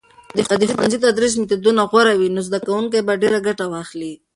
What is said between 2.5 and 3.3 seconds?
کوونکي به